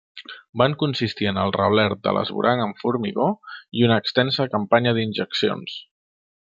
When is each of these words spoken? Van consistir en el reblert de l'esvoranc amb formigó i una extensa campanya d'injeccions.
Van 0.61 0.75
consistir 0.83 1.27
en 1.31 1.37
el 1.41 1.53
reblert 1.57 2.01
de 2.07 2.15
l'esvoranc 2.19 2.65
amb 2.65 2.81
formigó 2.87 3.29
i 3.83 3.87
una 3.91 4.01
extensa 4.05 4.51
campanya 4.59 4.99
d'injeccions. 4.99 5.83